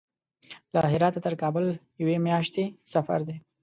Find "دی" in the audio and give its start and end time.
3.27-3.35